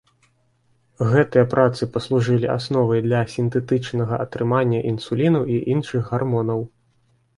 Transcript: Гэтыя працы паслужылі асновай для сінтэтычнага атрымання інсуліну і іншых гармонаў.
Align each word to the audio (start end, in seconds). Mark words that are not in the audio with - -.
Гэтыя 1.11 1.45
працы 1.53 1.81
паслужылі 1.97 2.47
асновай 2.55 3.03
для 3.09 3.21
сінтэтычнага 3.35 4.15
атрымання 4.25 4.79
інсуліну 4.93 5.41
і 5.57 5.63
іншых 5.75 6.01
гармонаў. 6.15 6.59